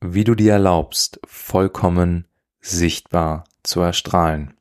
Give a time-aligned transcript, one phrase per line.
[0.00, 2.26] wie du dir erlaubst, vollkommen
[2.60, 4.54] sichtbar zu erstrahlen.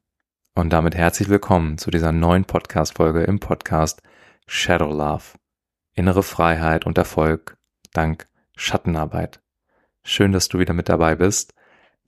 [0.55, 4.01] Und damit herzlich willkommen zu dieser neuen Podcast-Folge im Podcast
[4.47, 5.37] Shadow Love.
[5.93, 7.57] Innere Freiheit und Erfolg
[7.93, 9.39] dank Schattenarbeit.
[10.03, 11.53] Schön, dass du wieder mit dabei bist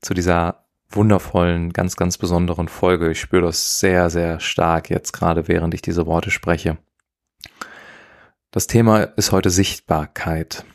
[0.01, 3.11] zu dieser wundervollen, ganz, ganz besonderen Folge.
[3.11, 6.79] Ich spüre das sehr, sehr stark jetzt gerade, während ich diese Worte spreche.
[8.49, 10.65] Das Thema ist heute Sichtbarkeit.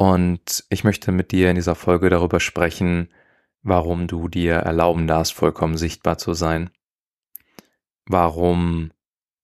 [0.00, 3.12] Und ich möchte mit dir in dieser Folge darüber sprechen,
[3.62, 6.70] warum du dir erlauben darfst, vollkommen sichtbar zu sein.
[8.06, 8.92] Warum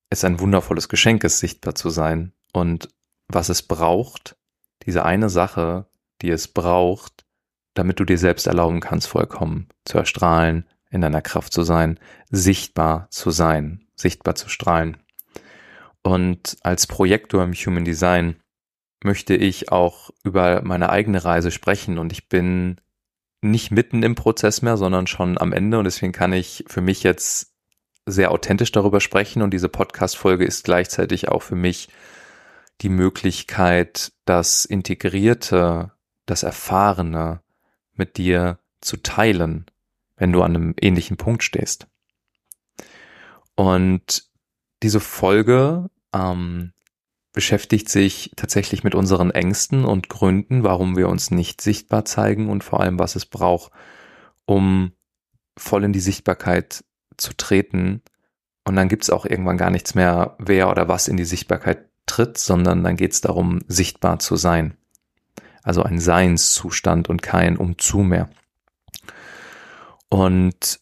[0.09, 2.33] es ein wundervolles Geschenk ist, sichtbar zu sein.
[2.55, 2.89] Und
[3.29, 4.39] was es braucht,
[4.87, 5.91] diese eine Sache,
[6.23, 7.27] die es braucht,
[7.75, 12.01] damit du dir selbst erlauben kannst, vollkommen zu erstrahlen, in deiner Kraft zu sein,
[12.31, 14.97] sichtbar zu sein, sichtbar zu strahlen.
[16.03, 18.37] Und als Projektor im Human Design
[19.03, 21.99] möchte ich auch über meine eigene Reise sprechen.
[21.99, 22.81] Und ich bin
[23.41, 25.79] nicht mitten im Prozess mehr, sondern schon am Ende.
[25.79, 27.55] Und deswegen kann ich für mich jetzt
[28.07, 29.43] sehr authentisch darüber sprechen.
[29.43, 31.89] Und diese Podcast-Folge ist gleichzeitig auch für mich
[32.81, 35.93] die Möglichkeit, das Integrierte,
[36.27, 37.41] das Erfahrene
[37.95, 39.67] mit dir zu teilen,
[40.17, 41.87] wenn du an einem ähnlichen Punkt stehst.
[43.55, 44.25] Und
[44.83, 46.73] diese Folge ähm,
[47.37, 52.65] beschäftigt sich tatsächlich mit unseren Ängsten und Gründen, warum wir uns nicht sichtbar zeigen und
[52.65, 53.73] vor allem, was es braucht,
[54.47, 54.93] um
[55.55, 56.83] voll in die Sichtbarkeit
[57.19, 58.01] zu treten.
[58.65, 61.91] Und dann gibt es auch irgendwann gar nichts mehr, wer oder was in die Sichtbarkeit
[62.07, 64.75] tritt, sondern dann geht es darum, sichtbar zu sein.
[65.63, 68.31] Also ein Seinszustand und kein Umzu mehr.
[70.09, 70.81] Und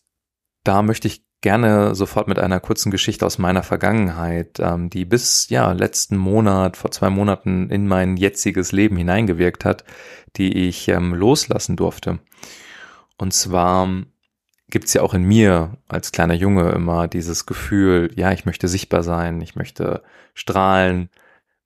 [0.62, 5.50] da möchte ich gerne sofort mit einer kurzen Geschichte aus meiner Vergangenheit, ähm, die bis
[5.50, 9.84] ja letzten Monat, vor zwei Monaten in mein jetziges Leben hineingewirkt hat,
[10.36, 12.18] die ich ähm, loslassen durfte.
[13.18, 13.90] Und zwar
[14.70, 19.02] gibt's ja auch in mir als kleiner Junge immer dieses Gefühl, ja, ich möchte sichtbar
[19.02, 20.02] sein, ich möchte
[20.32, 21.10] strahlen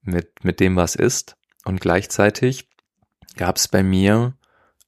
[0.02, 1.36] mit, mit dem, was ist.
[1.64, 2.68] Und gleichzeitig
[3.36, 4.34] gab's bei mir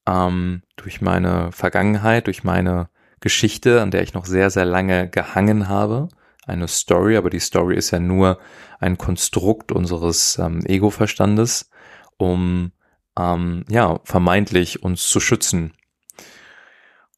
[0.04, 2.89] ähm, durch meine Vergangenheit, durch meine
[3.20, 6.08] Geschichte, an der ich noch sehr, sehr lange gehangen habe.
[6.46, 8.38] Eine Story, aber die Story ist ja nur
[8.80, 11.70] ein Konstrukt unseres ähm, Ego-Verstandes,
[12.16, 12.72] um
[13.18, 15.74] ähm, ja vermeintlich uns zu schützen.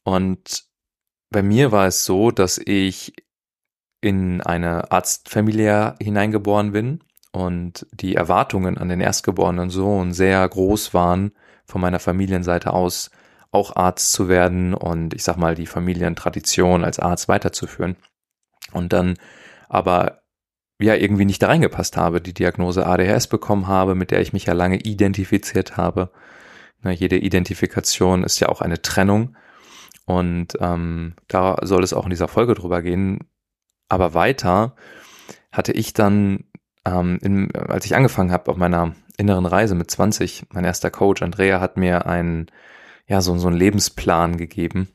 [0.05, 0.65] Und
[1.31, 3.15] bei mir war es so, dass ich
[4.01, 11.33] in eine Arztfamilie hineingeboren bin und die Erwartungen an den erstgeborenen Sohn sehr groß waren
[11.65, 13.11] von meiner Familienseite aus,
[13.53, 17.97] auch Arzt zu werden und ich sag mal die Familientradition als Arzt weiterzuführen.
[18.73, 19.19] Und dann
[19.69, 20.23] aber
[20.81, 24.47] ja irgendwie nicht da reingepasst habe, die Diagnose ADHS bekommen habe, mit der ich mich
[24.47, 26.11] ja lange identifiziert habe.
[26.81, 29.37] Na, jede Identifikation ist ja auch eine Trennung
[30.07, 33.21] und ähm, da soll es auch in dieser Folge drüber gehen.
[33.89, 34.75] Aber weiter
[35.53, 36.45] hatte ich dann,
[36.85, 41.23] ähm, in, als ich angefangen habe auf meiner inneren Reise mit 20, mein erster Coach
[41.23, 42.47] Andrea hat mir einen
[43.13, 44.89] ja, so, so einen Lebensplan gegeben.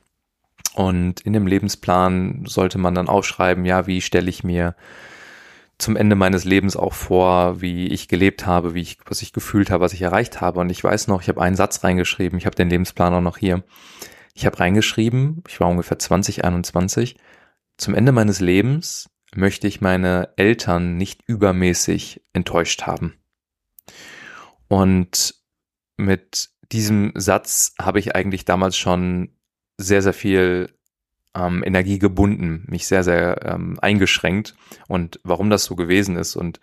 [0.74, 4.74] Und in dem Lebensplan sollte man dann aufschreiben, ja, wie stelle ich mir
[5.78, 9.70] zum Ende meines Lebens auch vor, wie ich gelebt habe, wie ich, was ich gefühlt
[9.70, 10.58] habe, was ich erreicht habe.
[10.58, 13.36] Und ich weiß noch, ich habe einen Satz reingeschrieben, ich habe den Lebensplan auch noch
[13.36, 13.62] hier.
[14.34, 17.16] Ich habe reingeschrieben, ich war ungefähr 20, 21,
[17.76, 23.14] zum Ende meines Lebens möchte ich meine Eltern nicht übermäßig enttäuscht haben.
[24.66, 25.36] Und
[25.96, 29.30] mit diesem Satz habe ich eigentlich damals schon
[29.78, 30.74] sehr, sehr viel
[31.34, 34.54] ähm, Energie gebunden, mich sehr, sehr ähm, eingeschränkt
[34.86, 36.60] und warum das so gewesen ist und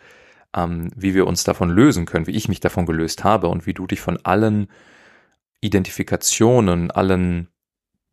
[0.55, 3.73] ähm, wie wir uns davon lösen können, wie ich mich davon gelöst habe und wie
[3.73, 4.67] du dich von allen
[5.61, 7.49] Identifikationen, allen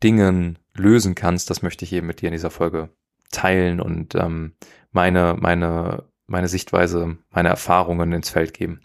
[0.01, 2.89] Dingen lösen kannst, das möchte ich eben mit dir in dieser Folge
[3.31, 4.53] teilen und ähm,
[4.91, 8.81] meine, meine, meine Sichtweise, meine Erfahrungen ins Feld geben.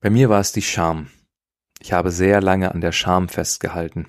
[0.00, 1.08] Bei mir war es die Scham.
[1.82, 4.06] Ich habe sehr lange an der Scham festgehalten.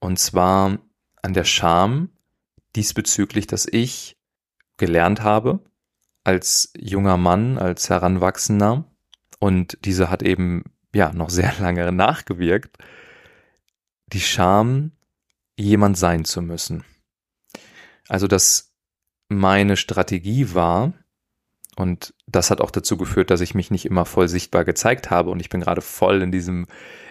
[0.00, 0.78] Und zwar
[1.22, 2.10] an der Scham
[2.74, 4.16] diesbezüglich, dass ich
[4.76, 5.60] gelernt habe
[6.24, 8.84] als junger Mann, als Heranwachsender
[9.38, 12.78] und diese hat eben ja noch sehr lange nachgewirkt,
[14.08, 14.92] die Scham,
[15.56, 16.84] jemand sein zu müssen.
[18.08, 18.72] Also, dass
[19.28, 20.94] meine Strategie war,
[21.80, 25.30] und das hat auch dazu geführt, dass ich mich nicht immer voll sichtbar gezeigt habe.
[25.30, 26.66] Und ich bin gerade voll in diesem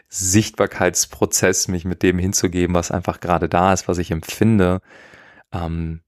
[0.10, 4.82] Sichtbarkeitsprozess, mich mit dem hinzugeben, was einfach gerade da ist, was ich empfinde.
[5.52, 6.02] Ähm,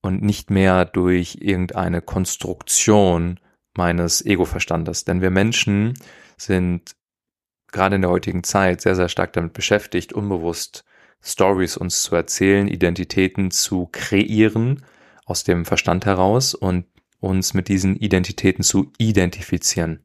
[0.00, 3.40] und nicht mehr durch irgendeine Konstruktion
[3.76, 5.04] meines Ego-Verstandes.
[5.04, 5.92] Denn wir Menschen
[6.38, 6.96] sind
[7.72, 10.82] gerade in der heutigen Zeit sehr, sehr stark damit beschäftigt, unbewusst
[11.20, 14.82] Stories uns zu erzählen, Identitäten zu kreieren
[15.26, 16.86] aus dem Verstand heraus und
[17.20, 20.04] uns mit diesen Identitäten zu identifizieren.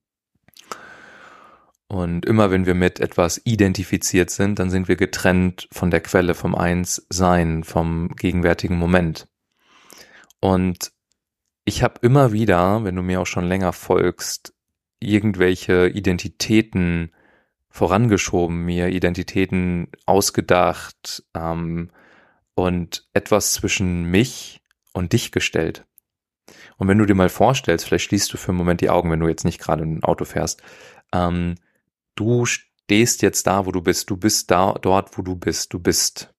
[1.88, 6.34] Und immer wenn wir mit etwas identifiziert sind, dann sind wir getrennt von der Quelle,
[6.34, 9.28] vom Eins-Sein, vom gegenwärtigen Moment.
[10.40, 10.92] Und
[11.66, 14.54] ich habe immer wieder, wenn du mir auch schon länger folgst,
[15.00, 17.14] irgendwelche Identitäten
[17.70, 21.92] vorangeschoben, mir Identitäten ausgedacht ähm,
[22.56, 24.62] und etwas zwischen mich
[24.94, 25.86] und dich gestellt.
[26.78, 29.20] Und wenn du dir mal vorstellst, vielleicht schließt du für einen Moment die Augen, wenn
[29.20, 30.62] du jetzt nicht gerade ein Auto fährst,
[31.14, 31.56] ähm,
[32.16, 35.80] du stehst jetzt da, wo du bist, du bist da, dort, wo du bist, du
[35.80, 36.34] bist.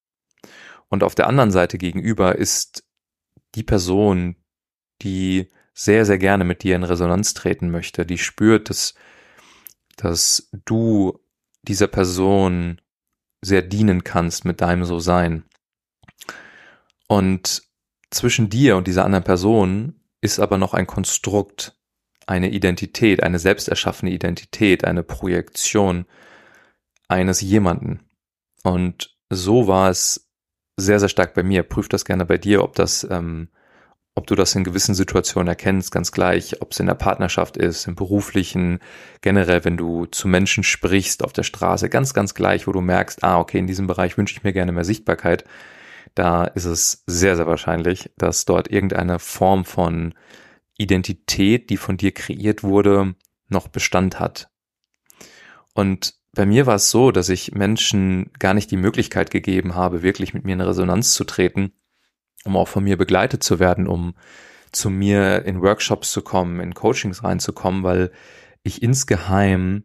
[0.88, 2.84] Und auf der anderen Seite gegenüber ist
[3.54, 4.36] die Person,
[5.02, 8.94] die sehr, sehr gerne mit dir in Resonanz treten möchte, die spürt, dass,
[9.96, 11.18] dass du
[11.62, 12.80] dieser Person
[13.40, 15.44] sehr dienen kannst mit deinem So-Sein.
[17.08, 17.63] Und
[18.14, 21.76] zwischen dir und dieser anderen Person ist aber noch ein Konstrukt,
[22.26, 26.06] eine Identität, eine selbst erschaffene Identität, eine Projektion
[27.08, 28.00] eines jemanden.
[28.62, 30.30] Und so war es
[30.76, 31.62] sehr, sehr stark bei mir.
[31.62, 33.48] Prüf das gerne bei dir, ob das, ähm,
[34.14, 37.86] ob du das in gewissen Situationen erkennst, ganz gleich, ob es in der Partnerschaft ist,
[37.86, 38.78] im beruflichen,
[39.20, 43.22] generell, wenn du zu Menschen sprichst auf der Straße, ganz, ganz gleich, wo du merkst,
[43.24, 45.44] ah, okay, in diesem Bereich wünsche ich mir gerne mehr Sichtbarkeit.
[46.14, 50.14] Da ist es sehr, sehr wahrscheinlich, dass dort irgendeine Form von
[50.76, 53.14] Identität, die von dir kreiert wurde,
[53.48, 54.50] noch Bestand hat.
[55.74, 60.02] Und bei mir war es so, dass ich Menschen gar nicht die Möglichkeit gegeben habe,
[60.02, 61.72] wirklich mit mir in Resonanz zu treten,
[62.44, 64.14] um auch von mir begleitet zu werden, um
[64.72, 68.10] zu mir in Workshops zu kommen, in Coachings reinzukommen, weil
[68.64, 69.84] ich insgeheim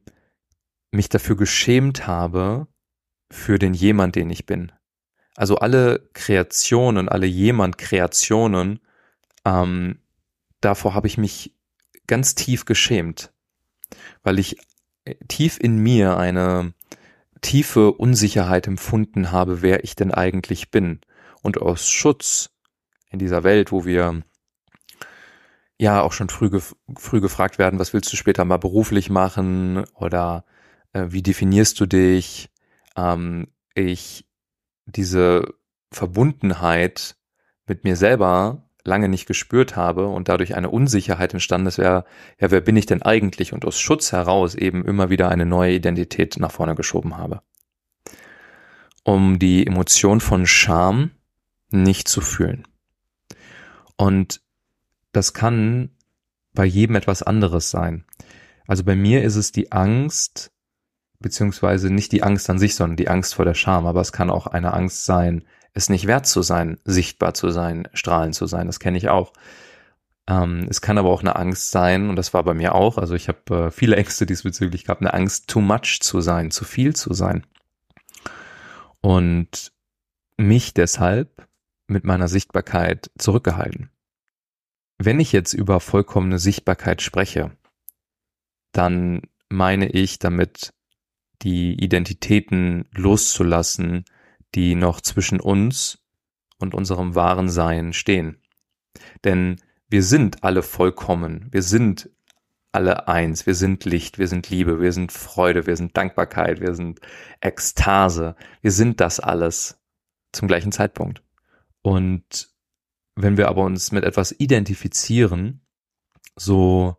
[0.91, 2.67] mich dafür geschämt habe,
[3.31, 4.71] für den jemand, den ich bin.
[5.39, 8.81] Also alle Kreationen, alle jemand Kreationen
[9.45, 9.99] ähm,
[10.59, 11.55] davor habe ich mich
[12.07, 13.31] ganz tief geschämt,
[14.21, 14.57] weil ich
[15.05, 16.73] äh, tief in mir eine
[17.39, 20.99] tiefe Unsicherheit empfunden habe, wer ich denn eigentlich bin.
[21.41, 22.49] Und aus Schutz
[23.09, 24.23] in dieser Welt, wo wir
[25.77, 29.85] ja auch schon früh, gef früh gefragt werden, was willst du später mal beruflich machen
[29.93, 30.43] oder
[30.91, 32.49] äh, wie definierst du dich,
[32.97, 34.25] ähm, ich
[34.95, 35.53] diese
[35.91, 37.15] Verbundenheit
[37.67, 42.05] mit mir selber lange nicht gespürt habe und dadurch eine Unsicherheit entstanden ist, wäre,
[42.39, 43.53] ja, wer bin ich denn eigentlich?
[43.53, 47.41] Und aus Schutz heraus eben immer wieder eine neue Identität nach vorne geschoben habe.
[49.03, 51.11] Um die Emotion von Scham
[51.69, 52.67] nicht zu fühlen.
[53.95, 54.41] Und
[55.11, 55.91] das kann
[56.53, 58.05] bei jedem etwas anderes sein.
[58.67, 60.51] Also bei mir ist es die Angst,
[61.19, 63.85] beziehungsweise nicht die Angst an sich, sondern die Angst vor der Scham.
[63.85, 67.87] Aber es kann auch eine Angst sein, es nicht wert zu sein, sichtbar zu sein,
[67.93, 68.67] strahlend zu sein.
[68.67, 69.33] Das kenne ich auch.
[70.27, 72.97] Ähm, es kann aber auch eine Angst sein, und das war bei mir auch.
[72.97, 76.65] Also ich habe äh, viele Ängste diesbezüglich gehabt, eine Angst, too much zu sein, zu
[76.65, 77.45] viel zu sein.
[79.01, 79.71] Und
[80.37, 81.47] mich deshalb
[81.87, 83.89] mit meiner Sichtbarkeit zurückgehalten.
[84.97, 87.51] Wenn ich jetzt über vollkommene Sichtbarkeit spreche,
[88.71, 90.73] dann meine ich damit
[91.41, 94.05] die Identitäten loszulassen,
[94.55, 96.03] die noch zwischen uns
[96.57, 98.41] und unserem wahren Sein stehen.
[99.23, 102.09] Denn wir sind alle vollkommen, wir sind
[102.71, 106.75] alle eins, wir sind Licht, wir sind Liebe, wir sind Freude, wir sind Dankbarkeit, wir
[106.75, 106.99] sind
[107.41, 109.79] Ekstase, wir sind das alles
[110.31, 111.23] zum gleichen Zeitpunkt.
[111.81, 112.49] Und
[113.15, 115.61] wenn wir aber uns mit etwas identifizieren,
[116.35, 116.95] so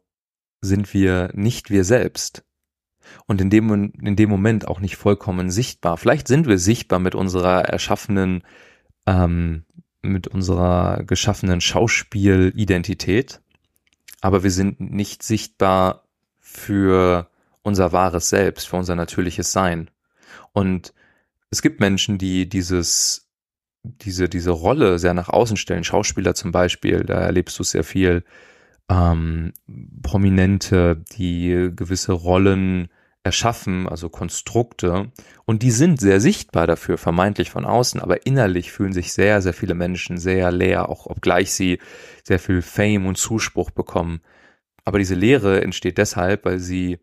[0.61, 2.45] sind wir nicht wir selbst,
[3.27, 5.97] und in dem, in dem Moment auch nicht vollkommen sichtbar.
[5.97, 8.43] Vielleicht sind wir sichtbar mit unserer erschaffenen,
[9.07, 9.65] ähm,
[10.03, 13.41] mit unserer geschaffenen Schauspielidentität,
[14.21, 16.05] aber wir sind nicht sichtbar
[16.39, 17.29] für
[17.63, 19.91] unser wahres Selbst, für unser natürliches Sein.
[20.53, 20.93] Und
[21.51, 23.29] es gibt Menschen, die dieses,
[23.83, 25.85] diese, diese Rolle sehr nach außen stellen.
[25.85, 28.25] Schauspieler zum Beispiel, da erlebst du sehr viel.
[28.89, 29.53] Ähm,
[30.03, 32.89] Prominente, die gewisse Rollen
[33.23, 35.13] erschaffen, also Konstrukte,
[35.45, 39.53] und die sind sehr sichtbar dafür, vermeintlich von außen, aber innerlich fühlen sich sehr, sehr
[39.53, 41.79] viele Menschen sehr leer, auch obgleich sie
[42.25, 44.21] sehr viel Fame und Zuspruch bekommen.
[44.85, 46.99] Aber diese Leere entsteht deshalb, weil sie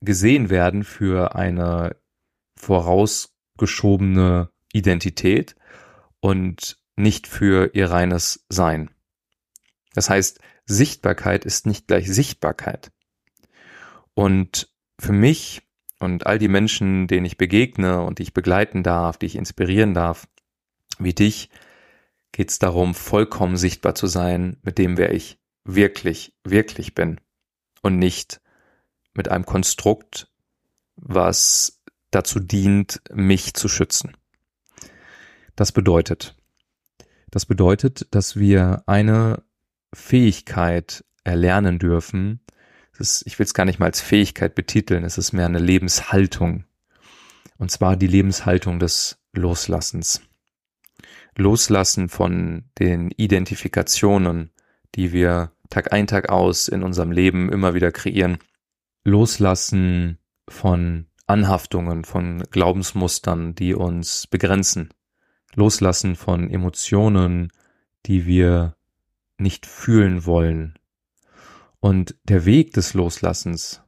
[0.00, 1.96] gesehen werden für eine
[2.56, 5.54] vorausgeschobene Identität
[6.20, 8.90] und nicht für ihr reines Sein.
[9.94, 12.90] Das heißt, Sichtbarkeit ist nicht gleich Sichtbarkeit.
[14.14, 15.62] Und für mich
[16.00, 19.94] Und all die Menschen, denen ich begegne und die ich begleiten darf, die ich inspirieren
[19.94, 20.26] darf,
[20.98, 21.50] wie dich,
[22.32, 27.20] geht es darum, vollkommen sichtbar zu sein mit dem, wer ich wirklich, wirklich bin.
[27.80, 28.40] Und nicht
[29.14, 30.28] mit einem Konstrukt,
[30.96, 34.16] was dazu dient, mich zu schützen.
[35.56, 36.36] Das bedeutet,
[37.30, 39.42] das bedeutet, dass wir eine
[39.92, 42.40] Fähigkeit erlernen dürfen.
[42.98, 46.64] Ist, ich will es gar nicht mal als Fähigkeit betiteln, es ist mehr eine Lebenshaltung.
[47.58, 50.20] Und zwar die Lebenshaltung des Loslassens.
[51.36, 54.50] Loslassen von den Identifikationen,
[54.94, 58.38] die wir Tag ein, Tag aus in unserem Leben immer wieder kreieren.
[59.02, 64.90] Loslassen von Anhaftungen, von Glaubensmustern, die uns begrenzen.
[65.54, 67.50] Loslassen von Emotionen,
[68.06, 68.76] die wir
[69.38, 70.78] nicht fühlen wollen.
[71.84, 73.82] Und der Weg des Loslassens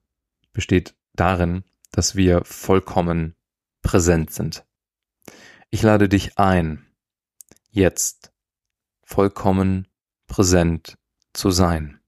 [0.52, 3.36] besteht darin, dass wir vollkommen
[3.80, 4.66] präsent sind.
[5.70, 6.84] Ich lade dich ein,
[7.70, 8.34] jetzt
[9.02, 9.88] vollkommen
[10.26, 10.98] präsent
[11.32, 11.98] zu sein.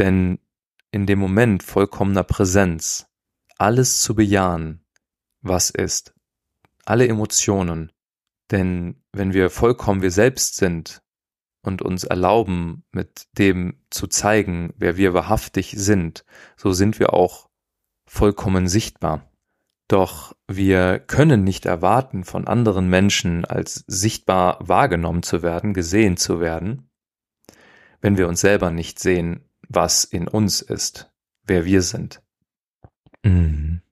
[0.00, 0.40] Denn
[0.90, 3.06] in dem Moment vollkommener Präsenz
[3.58, 4.84] alles zu bejahen,
[5.40, 6.14] was ist,
[6.84, 7.92] alle Emotionen,
[8.50, 11.00] denn wenn wir vollkommen wir selbst sind
[11.62, 16.24] und uns erlauben, mit dem zu zeigen, wer wir wahrhaftig sind,
[16.56, 17.48] so sind wir auch
[18.06, 19.30] vollkommen sichtbar.
[19.88, 26.40] Doch wir können nicht erwarten, von anderen Menschen als sichtbar wahrgenommen zu werden, gesehen zu
[26.40, 26.90] werden,
[28.00, 31.12] wenn wir uns selber nicht sehen, was in uns ist,
[31.44, 32.22] wer wir sind.
[33.22, 33.82] Mhm.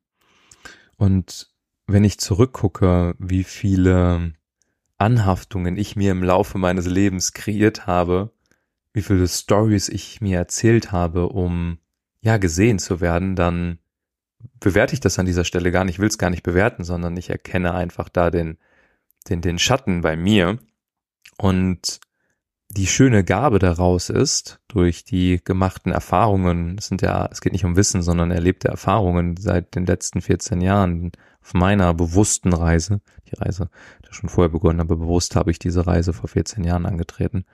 [0.96, 1.50] Und
[1.86, 4.32] wenn ich zurückgucke, wie viele
[5.00, 8.32] Anhaftungen ich mir im Laufe meines Lebens kreiert habe,
[8.92, 11.78] wie viele Stories ich mir erzählt habe, um
[12.20, 13.78] ja gesehen zu werden, dann
[14.58, 17.30] bewerte ich das an dieser Stelle gar nicht, will es gar nicht bewerten, sondern ich
[17.30, 18.58] erkenne einfach da den,
[19.28, 20.58] den, den Schatten bei mir.
[21.38, 22.00] Und
[22.68, 27.64] die schöne Gabe daraus ist, durch die gemachten Erfahrungen, es sind ja, es geht nicht
[27.64, 33.36] um Wissen, sondern erlebte Erfahrungen seit den letzten 14 Jahren auf meiner bewussten Reise, die
[33.36, 33.70] Reise
[34.04, 37.44] hat schon vorher begonnen, aber bewusst habe ich diese Reise vor 14 Jahren angetreten,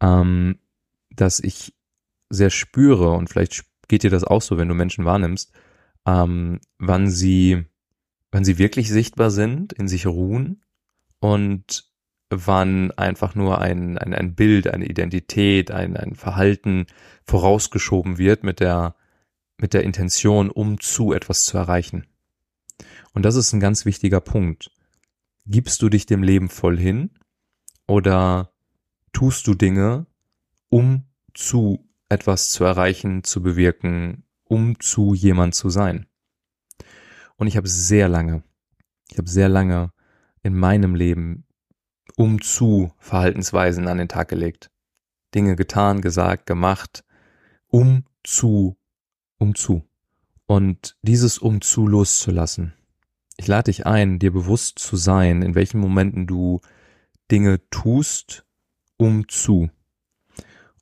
[0.00, 0.58] ähm,
[1.10, 1.74] dass ich
[2.30, 5.52] sehr spüre und vielleicht geht dir das auch so, wenn du Menschen wahrnimmst,
[6.06, 7.64] ähm, wann sie,
[8.30, 10.62] wann sie wirklich sichtbar sind, in sich ruhen
[11.20, 11.92] und
[12.30, 16.86] wann einfach nur ein, ein, ein Bild, eine Identität, ein, ein Verhalten
[17.24, 18.96] vorausgeschoben wird mit der,
[19.58, 22.06] mit der Intention, um zu etwas zu erreichen.
[23.12, 24.70] Und das ist ein ganz wichtiger Punkt.
[25.46, 27.10] Gibst du dich dem Leben voll hin
[27.86, 28.52] oder
[29.12, 30.06] tust du Dinge,
[30.68, 31.04] um
[31.34, 36.06] zu etwas zu erreichen, zu bewirken, um zu jemand zu sein?
[37.36, 38.42] Und ich habe sehr lange,
[39.10, 39.92] ich habe sehr lange
[40.42, 41.44] in meinem Leben
[42.16, 44.70] um zu Verhaltensweisen an den Tag gelegt.
[45.34, 47.04] Dinge getan, gesagt, gemacht,
[47.68, 48.76] um zu,
[49.38, 49.88] um zu.
[50.46, 52.74] Und dieses um zu loszulassen.
[53.36, 56.60] Ich lade dich ein, dir bewusst zu sein, in welchen Momenten du
[57.30, 58.44] Dinge tust,
[58.96, 59.70] um zu.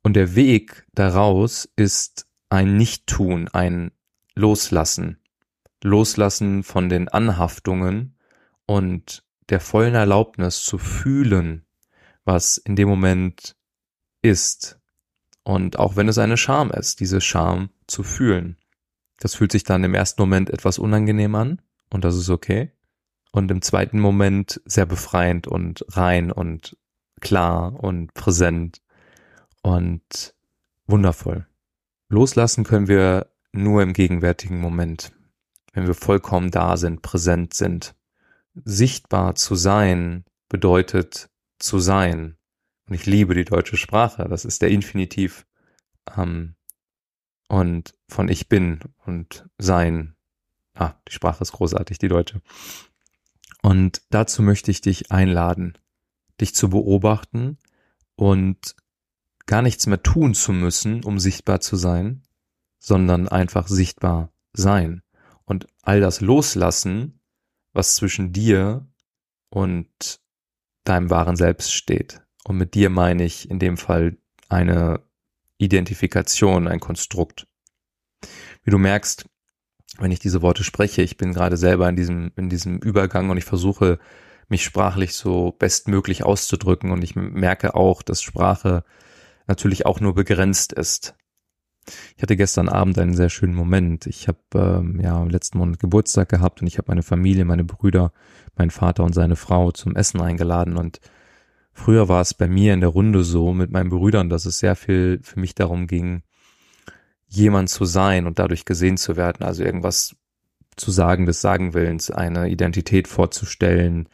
[0.03, 3.91] Und der Weg daraus ist ein Nicht-Tun, ein
[4.35, 5.19] Loslassen.
[5.83, 8.17] Loslassen von den Anhaftungen
[8.65, 11.65] und der vollen Erlaubnis zu fühlen,
[12.23, 13.55] was in dem Moment
[14.21, 14.79] ist.
[15.43, 18.57] Und auch wenn es eine Scham ist, diese Scham zu fühlen.
[19.17, 22.71] Das fühlt sich dann im ersten Moment etwas unangenehm an und das ist okay.
[23.31, 26.77] Und im zweiten Moment sehr befreiend und rein und
[27.21, 28.81] klar und präsent
[29.61, 30.33] und
[30.85, 31.47] wundervoll.
[32.09, 35.13] Loslassen können wir nur im gegenwärtigen Moment,
[35.73, 37.95] wenn wir vollkommen da sind, präsent sind
[38.53, 41.29] sichtbar zu sein bedeutet
[41.59, 42.37] zu sein.
[42.87, 44.27] Und ich liebe die deutsche Sprache.
[44.29, 45.47] Das ist der Infinitiv.
[46.17, 46.55] Ähm,
[47.47, 50.15] und von ich bin und sein.
[50.73, 52.41] Ah, die Sprache ist großartig, die deutsche.
[53.61, 55.77] Und dazu möchte ich dich einladen,
[56.39, 57.57] dich zu beobachten
[58.15, 58.75] und
[59.45, 62.23] gar nichts mehr tun zu müssen, um sichtbar zu sein,
[62.79, 65.03] sondern einfach sichtbar sein.
[65.45, 67.19] Und all das loslassen,
[67.73, 68.87] was zwischen dir
[69.49, 70.21] und
[70.83, 72.21] deinem wahren Selbst steht.
[72.43, 74.17] Und mit dir meine ich in dem Fall
[74.49, 75.01] eine
[75.57, 77.47] Identifikation, ein Konstrukt.
[78.63, 79.25] Wie du merkst,
[79.99, 83.37] wenn ich diese Worte spreche, ich bin gerade selber in diesem, in diesem Übergang und
[83.37, 83.99] ich versuche,
[84.47, 88.83] mich sprachlich so bestmöglich auszudrücken und ich merke auch, dass Sprache
[89.47, 91.15] natürlich auch nur begrenzt ist.
[92.15, 94.05] Ich hatte gestern Abend einen sehr schönen Moment.
[94.05, 98.11] Ich habe ähm, ja letzten Monat Geburtstag gehabt und ich habe meine Familie, meine Brüder,
[98.55, 100.99] meinen Vater und seine Frau zum Essen eingeladen und
[101.73, 104.75] früher war es bei mir in der Runde so mit meinen Brüdern, dass es sehr
[104.75, 106.23] viel für mich darum ging,
[107.31, 110.15] jemand zu sein und dadurch gesehen zu werden, also irgendwas
[110.75, 114.09] zu sagen des Sagenwillens, eine Identität vorzustellen,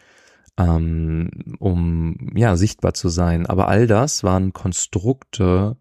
[0.58, 3.46] ähm, um ja sichtbar zu sein.
[3.46, 5.78] Aber all das waren Konstrukte,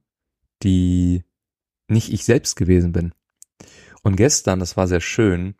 [0.62, 1.24] die
[1.88, 3.12] nicht ich selbst gewesen bin.
[4.02, 5.56] Und gestern, das war sehr schön,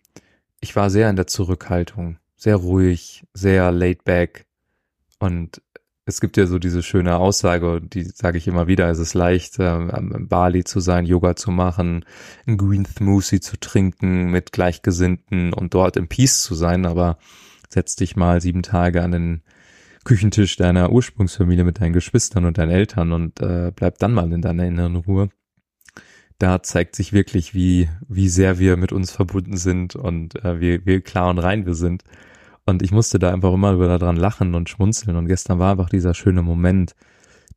[0.60, 4.46] ich war sehr in der Zurückhaltung, sehr ruhig, sehr laid back.
[5.18, 5.62] Und
[6.06, 9.56] es gibt ja so diese schöne Aussage, die sage ich immer wieder, es ist leicht,
[9.58, 12.04] ähm, Bali zu sein, Yoga zu machen,
[12.46, 17.18] ein Green Smoothie zu trinken mit Gleichgesinnten und dort im Peace zu sein, aber
[17.68, 19.42] setz dich mal sieben Tage an den
[20.04, 24.40] Küchentisch deiner Ursprungsfamilie mit deinen Geschwistern und deinen Eltern und äh, bleib dann mal in
[24.40, 25.28] deiner inneren Ruhe
[26.38, 30.84] da zeigt sich wirklich, wie, wie sehr wir mit uns verbunden sind und äh, wie,
[30.84, 32.04] wie klar und rein wir sind.
[32.66, 35.16] Und ich musste da einfach immer wieder dran lachen und schmunzeln.
[35.16, 36.94] Und gestern war einfach dieser schöne Moment,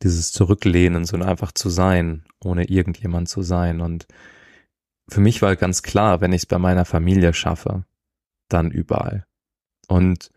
[0.04, 3.82] dieses Zurücklehnen, so einfach zu sein, ohne irgendjemand zu sein.
[3.82, 4.08] Und
[5.10, 7.84] für mich war ganz klar, wenn ich es bei meiner Familie schaffe,
[8.48, 9.26] dann überall.
[9.88, 10.32] Und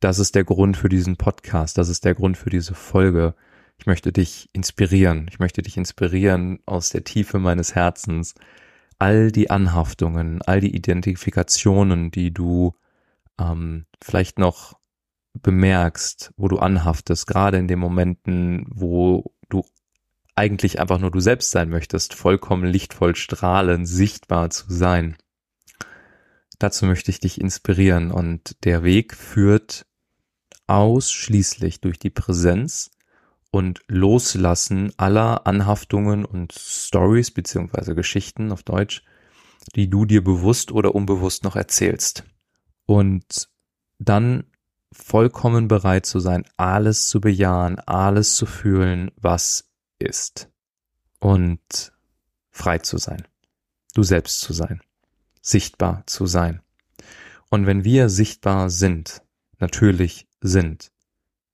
[0.00, 3.34] das ist der Grund für diesen Podcast, das ist der Grund für diese Folge,
[3.80, 5.26] ich möchte dich inspirieren.
[5.30, 8.34] Ich möchte dich inspirieren aus der Tiefe meines Herzens.
[8.98, 12.74] All die Anhaftungen, all die Identifikationen, die du
[13.40, 14.78] ähm, vielleicht noch
[15.34, 19.64] bemerkst, wo du anhaftest, gerade in den Momenten, wo du
[20.34, 25.16] eigentlich einfach nur du selbst sein möchtest, vollkommen lichtvoll strahlen, sichtbar zu sein.
[26.58, 29.86] Dazu möchte ich dich inspirieren und der Weg führt
[30.66, 32.90] ausschließlich durch die Präsenz
[33.50, 39.02] und Loslassen aller Anhaftungen und Stories beziehungsweise Geschichten auf Deutsch,
[39.74, 42.24] die du dir bewusst oder unbewusst noch erzählst.
[42.90, 43.48] Und
[44.00, 44.42] dann
[44.90, 50.50] vollkommen bereit zu sein, alles zu bejahen, alles zu fühlen, was ist.
[51.20, 51.92] Und
[52.50, 53.28] frei zu sein.
[53.94, 54.80] Du selbst zu sein.
[55.40, 56.62] Sichtbar zu sein.
[57.48, 59.22] Und wenn wir sichtbar sind,
[59.60, 60.90] natürlich sind,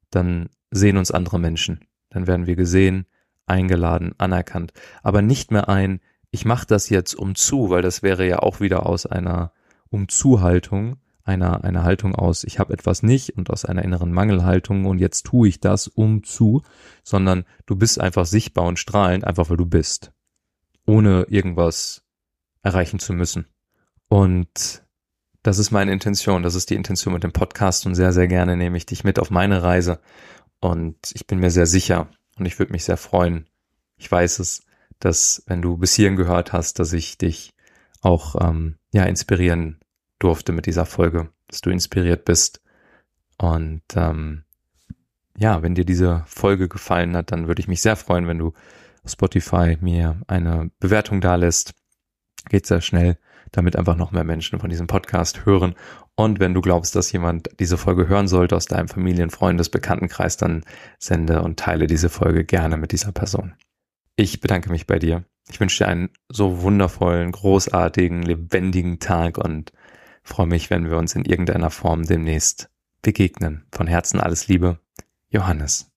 [0.09, 1.85] dann sehen uns andere Menschen.
[2.09, 3.05] Dann werden wir gesehen,
[3.45, 4.73] eingeladen, anerkannt.
[5.03, 8.61] Aber nicht mehr ein, ich mache das jetzt um zu, weil das wäre ja auch
[8.61, 9.53] wieder aus einer
[9.91, 10.97] Umzuhaltung,
[11.27, 15.27] einer, einer Haltung aus, ich habe etwas nicht und aus einer inneren Mangelhaltung und jetzt
[15.27, 16.63] tue ich das um zu,
[17.03, 20.13] sondern du bist einfach sichtbar und strahlend, einfach weil du bist,
[20.87, 22.05] ohne irgendwas
[22.63, 23.47] erreichen zu müssen.
[24.09, 24.85] Und
[25.43, 28.57] das ist meine Intention, das ist die Intention mit dem Podcast und sehr, sehr gerne
[28.57, 30.01] nehme ich dich mit auf meine Reise
[30.61, 32.09] und ich bin mir sehr sicher
[32.39, 33.47] und ich würde mich sehr freuen.
[33.97, 34.63] Ich weiß es,
[34.99, 37.55] dass wenn du bis hierhin gehört hast, dass ich dich
[38.01, 39.81] auch ähm, ja inspirieren
[40.19, 42.63] durfte mit dieser Folge, dass du inspiriert bist.
[43.39, 44.45] Und ähm,
[45.37, 48.53] ja, wenn dir diese Folge gefallen hat, dann würde ich mich sehr freuen, wenn du
[49.05, 51.75] auf Spotify mir eine Bewertung da lässt.
[52.49, 53.19] Geht sehr schnell
[53.53, 55.75] damit einfach noch mehr Menschen von diesem Podcast hören.
[56.15, 60.37] Und wenn du glaubst, dass jemand diese Folge hören sollte aus deinem Familien-, Freundes-, Bekanntenkreis,
[60.37, 60.65] dann
[60.99, 63.55] sende und teile diese Folge gerne mit dieser Person.
[64.17, 65.25] Ich bedanke mich bei dir.
[65.49, 69.73] Ich wünsche dir einen so wundervollen, großartigen, lebendigen Tag und
[70.27, 72.71] freue mich, wenn wir uns in irgendeiner Form demnächst
[73.03, 73.67] begegnen.
[73.73, 74.81] Von Herzen alles Liebe,
[75.29, 75.96] Johannes.